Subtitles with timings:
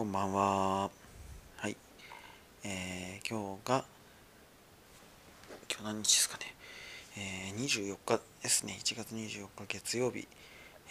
[0.00, 0.90] こんばんは。
[1.58, 1.76] はい。
[2.64, 3.84] えー、今日が、
[5.70, 6.54] 今日何日ですかね。
[7.18, 8.78] えー、24日ですね。
[8.80, 10.26] 1月24日月曜日。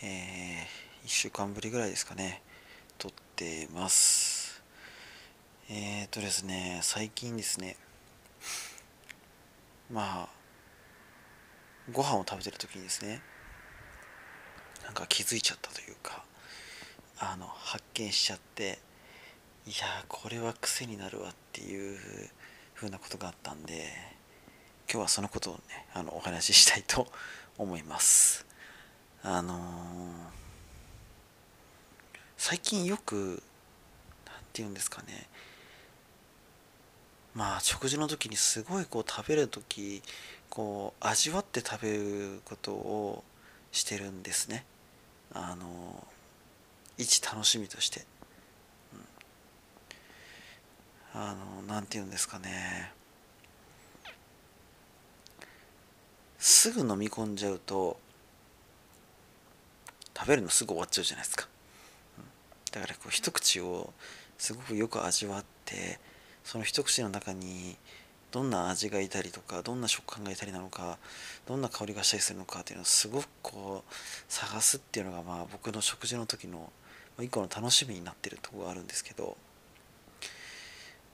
[0.03, 2.43] えー、1週間ぶりぐらいですかね。
[2.99, 4.61] 撮ってます。
[5.71, 7.77] えーとですね、最近ですね、
[9.91, 10.29] まあ、
[11.91, 13.23] ご飯を食べてる時にですね、
[14.85, 16.23] なんか気づいちゃったというか、
[17.17, 18.77] あの発見しちゃって
[19.69, 21.95] いやこれは癖になるわっていう
[22.73, 23.85] ふうなことがあったんで
[24.91, 25.59] 今日はそのことをね
[25.93, 27.05] あのお話ししたいと
[27.55, 28.47] 思います。
[29.21, 29.57] あのー、
[32.35, 33.43] 最近よく
[34.25, 35.27] 何て言うんですかね。
[37.35, 40.01] まあ食事の時にすごいこう食べる時
[40.49, 43.23] こう味わって食べることを
[43.71, 44.65] してるんですね。
[45.31, 46.07] あの
[46.97, 48.03] 一楽しみとして、
[48.93, 48.99] うん、
[51.21, 52.93] あの何て言うんですかね。
[56.37, 57.99] すぐ飲み込んじゃうと
[60.17, 61.49] 食べるのすぐ終わっちゃうじゃないですか、
[62.71, 63.91] だからこう一口を
[64.37, 65.99] すごくよく味わって
[66.45, 67.75] その一口の中に
[68.31, 70.97] どんな味がいたりとかどんな食感がいたりなのか
[71.45, 73.93] どんな香りがしたりするのかっていうのをすごくこう
[74.29, 76.71] 探すっていうのがまあ僕の食事の時の
[77.19, 79.35] 一個の楽しみになってるとこがあるんですけど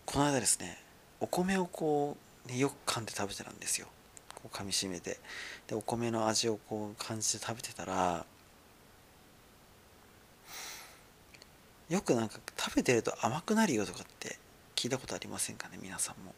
[0.06, 0.78] この間ですね
[1.20, 2.18] お米をこ
[2.48, 3.88] う、ね、よく噛んで食べてたんですよ。
[4.36, 5.18] こう噛みしめて。
[5.68, 8.26] でお米の味をこう感じて食べてたら
[11.90, 14.38] よくなんか食べてると甘くなるよとかって
[14.76, 16.36] 聞いたことありませんかね皆さんも。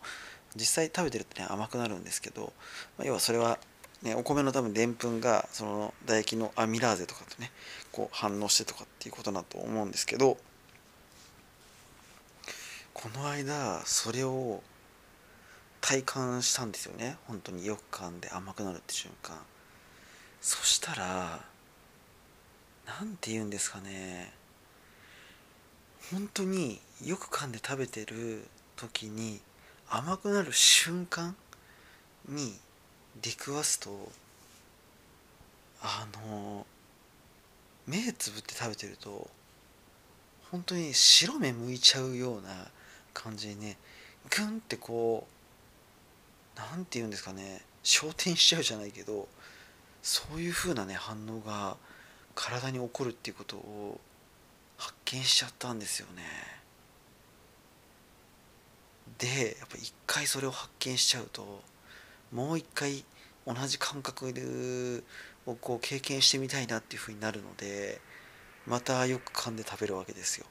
[0.55, 2.53] 実際食べてるとね甘くなるんですけど、
[2.97, 3.59] まあ、要はそれは
[4.03, 7.51] ね、お米の多分でんぷんがその唾液のアミラーゼとかとね
[7.91, 10.37] こう反応してとかっていうことだと思うんですけど
[12.97, 14.63] この間それを
[15.81, 17.15] 体感したんですよね。
[17.27, 19.37] 本当によく噛んで甘くなるって瞬間。
[20.41, 21.45] そしたら
[22.87, 24.33] 何て言うんですかね。
[26.11, 29.41] 本当によく噛んで食べてる時に
[29.87, 31.35] 甘くなる瞬間
[32.27, 32.55] に
[33.21, 34.09] 出くわすと
[35.83, 36.65] あの
[37.85, 39.29] 目つぶって食べてると
[40.49, 42.71] 本当に白目向いちゃうような
[43.17, 43.77] 感じにね
[44.29, 45.27] グンってこ
[46.55, 49.27] う何て言うんですかね昇天しちゃうじゃないけど
[50.03, 51.77] そういう風なね反応が
[52.35, 53.99] 体に起こるっていうことを
[54.77, 56.23] 発見しちゃったんですよね。
[59.17, 61.61] でやっぱ一回それを発見しちゃうと
[62.31, 63.03] もう一回
[63.47, 65.03] 同じ感覚
[65.47, 67.99] をこう経験してみたいなっていうふうになるので
[68.67, 70.45] またよく噛んで食べるわけですよ。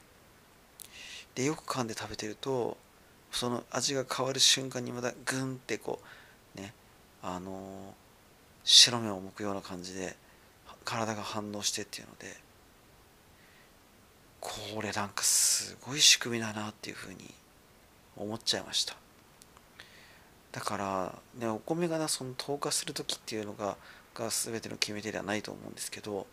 [1.37, 2.77] でよく噛んで食べてると
[3.31, 5.99] その味が変わる瞬間にまたグンってこ
[6.55, 6.73] うね
[7.21, 7.93] あの
[8.63, 10.15] 白目を向くような感じで
[10.83, 12.35] 体が反応してっていうので
[14.39, 17.17] これなんかすごい仕組みだなっていうふうに
[18.15, 18.95] 思っちゃいました。
[20.51, 23.77] だからねお米がなその透過する時っていうのが
[24.15, 26.25] が全ての決め手ではないと思うんですけど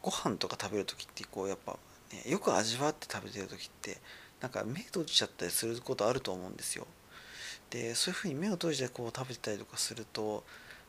[0.00, 1.76] ご飯とか食べる時ってこうやっぱ、
[2.12, 3.98] ね、よく味わって食べてる時って
[4.40, 6.86] なんか目閉じちゃったりすることあると思うんですよ。
[7.70, 10.42] でそういうふうに目を閉じてこう食べてたりとかすると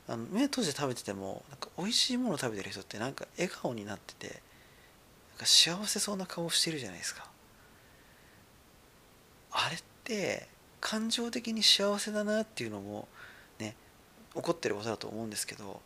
[0.07, 7.29] あの目閉じて食べててもなんか美味しいもの食べてる人ってなんか笑顔になっててなんか幸せそうな顔してるじゃないですか。
[9.51, 10.47] あれって
[10.79, 13.07] 感情的に幸せだなっていうのも
[13.59, 13.75] ね
[14.33, 15.81] 起こってることだと思うんですけど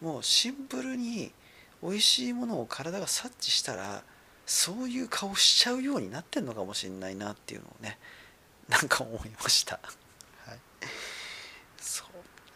[0.00, 1.32] もうシンプルに
[1.82, 4.02] 美味しいものを体が察知したら
[4.48, 7.98] そういう顔しちゃうようになってんのかもしれないなっていうのをね
[8.66, 9.78] なんか思いました。
[10.46, 10.58] はい、
[11.76, 12.06] そう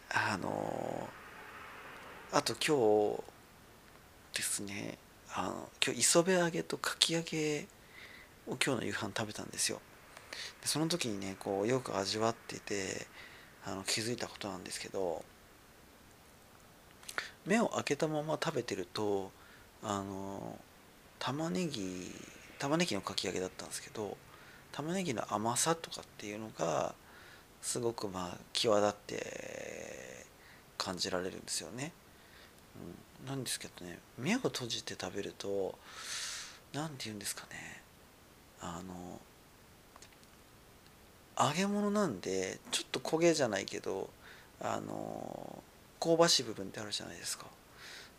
[0.09, 1.07] あの
[2.31, 4.97] あと今日ですね
[5.35, 7.67] あの今日磯辺揚げとかき揚げ
[8.47, 9.79] を今日の夕飯食べたんですよ。
[10.61, 13.05] でその時にねこうよく味わってて
[13.67, 15.23] あの気づいたことなんですけど
[17.45, 19.31] 目を開けたまま食べてると
[19.83, 20.57] あの
[21.25, 22.11] 玉ねぎ
[22.59, 24.17] 玉ねぎのかき揚げだったんですけど
[24.73, 26.95] 玉ねぎの甘さとかっていうのが
[27.61, 30.25] すごくまあ際立って
[30.77, 31.93] 感じられるんですよね。
[33.21, 35.75] うん、なんですけどね目を閉じて食べると
[36.73, 37.81] 何て言うんですかね
[38.59, 39.21] あの
[41.47, 44.09] 揚げ物なんでちょっと焦げじゃないけど
[44.59, 45.63] あの
[46.01, 47.45] 香ばしい部分ってあるじゃないですか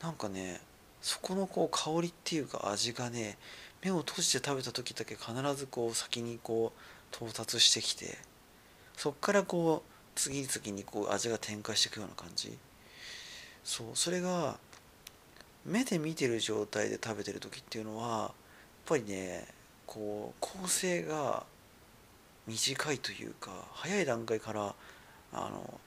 [0.00, 0.62] なんかね
[1.04, 3.36] そこのこう香りっていうか味がね
[3.82, 8.16] 目を閉じて食べた時だけ必ずこう先にこう到達してきて
[8.96, 12.56] そっからこう次々にこう味が展開していくような感じ。
[13.64, 14.56] そうそれが
[15.66, 18.30] 目で見てる状態で食べてる時っていうのはやっ
[18.86, 19.46] ぱりね
[19.86, 21.44] こう構成が
[22.46, 24.74] 短いというか早い段階から
[25.34, 25.80] あの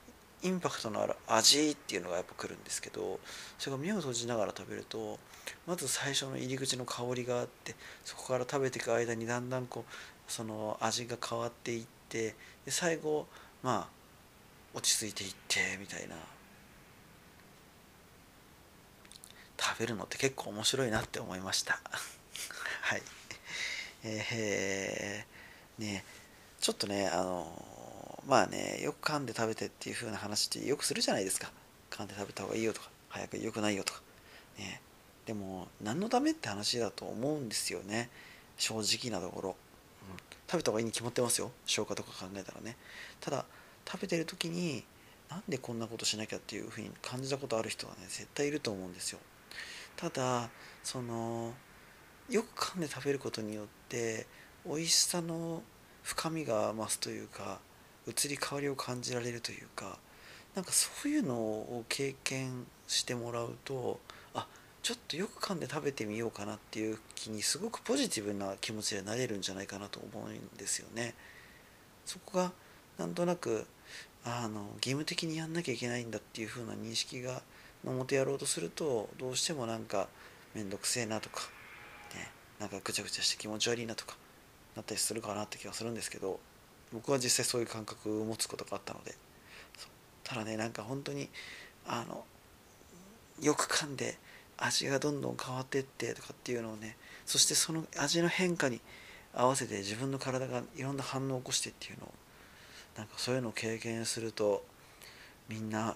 [0.43, 3.19] インパクトのある味っていうのがやっぱくるんですけど
[3.57, 5.17] それが目を閉じながら食べると
[5.65, 7.75] まず最初の入り口の香りがあって
[8.05, 12.35] そこから食べていく間にだんだんこうその味が変わっていって
[12.65, 13.25] で最後
[13.63, 16.15] まあ落ち着いていってみたいな。
[19.59, 21.79] 食べるのって結構面白いなって思いました。
[22.81, 23.01] はい。
[24.03, 26.05] えー、ね
[26.61, 27.76] ちょっとねあの
[28.27, 31.51] まあねよく噛んで食べてっていう風な話ってよくするじゃないですか。
[31.89, 34.01] 噛んで食べた方がいいよとか早く良くないよとか。
[34.59, 34.81] ね。
[35.25, 38.09] でも何のためって話だと思うんですよね。
[38.57, 40.17] 正直なところ、うん、
[40.49, 41.51] 食べた方がいいに決まってますよ。
[41.65, 42.75] 消化とか考えたらね。
[43.21, 43.45] ただ
[43.89, 44.83] 食べてる時に
[45.29, 49.19] なんでこんなことしなきゃっていうふうに感じたことある人はね絶対いると思うんですよ。
[49.95, 50.49] ただ
[50.83, 51.53] その
[52.29, 54.27] よく噛んで食べることによって
[54.65, 55.63] 美味しさの
[56.03, 57.59] 深みが増すというか
[58.07, 59.97] 移り変わりを感じられるというか
[60.55, 63.99] なんかそういうのを経験してもらうと
[64.33, 64.47] あ
[64.81, 71.13] ちょっとよく噛んで食べてみようかなっていう気にすごくポジティブな気持ちでなれるんじゃないかなと思うんですよね。
[72.05, 72.51] そこが
[72.97, 73.67] なんとなく
[74.23, 77.41] あの義務的にやんなきゃいけないんだっていう風な認識が
[77.83, 80.07] のもとやろうとするとどうしてもなんか
[80.53, 81.41] 面倒くせえなとか、
[82.15, 84.15] ね、なんかぐちゃぐちゃして気持ち悪いなとか
[84.75, 86.39] なったりするかなって気がするんですけど
[86.93, 89.15] 僕は実際そういう感覚を持つことがあったので
[90.23, 91.29] ただねなんか本当に
[91.85, 92.25] あの
[93.41, 94.17] よく噛んで
[94.57, 98.81] 味がどんどん変わってってとかっていうのをねそしてその味の変化に
[99.33, 102.13] 合わせて自分の体がいろんな反応を起こしてっていうのを
[102.97, 104.65] なんかそういうのを経験すると
[105.47, 105.95] みんな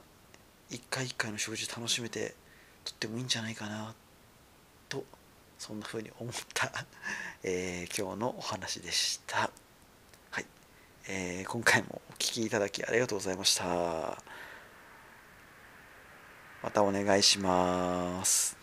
[0.69, 2.35] 一回一回の食事楽しめて
[2.85, 3.93] とってもいいんじゃないかな
[4.87, 5.03] と
[5.57, 6.71] そんな風に思った
[7.43, 9.51] えー、今日のお話でした。
[11.07, 14.21] えー、今回もお聴きいただきありがとうございました。
[16.61, 18.60] またお願いします。